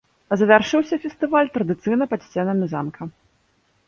[0.39, 3.01] Завяршыўся фестываль традыцыйна пад сценамі замка.